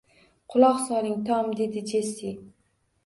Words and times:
Quloq 0.53 0.79
soling, 0.87 1.19
Tom, 1.27 1.53
dedi 1.61 1.85
Jessi 1.93 2.33